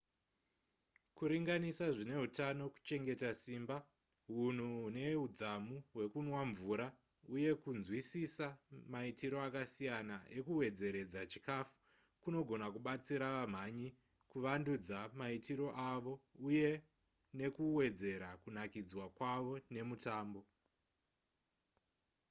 kuringanisa 1.17 1.85
zvine 1.95 2.15
hutano 2.23 2.63
kuchengeta 2.73 3.29
simba 3.41 3.77
hunhu 4.27 4.69
hune 4.83 5.01
hudzamu 5.19 5.75
hwekunwa 5.93 6.41
mvura 6.49 6.87
uye 7.33 7.51
kunzwisisa 7.61 8.47
maitiro 8.93 9.37
akasiyana 9.47 10.15
ekuwedzeredza 10.37 11.21
chikafu 11.31 11.75
kunogona 12.23 12.65
kubatsira 12.73 13.27
vamhanyi 13.35 13.89
kuvandudza 14.31 14.97
maitiro 15.19 15.67
avo 15.91 16.13
uye 16.47 16.71
nekuwedzera 17.37 18.29
kunakidzwa 18.43 19.05
kwavo 19.17 19.53
nemutambo 19.73 20.41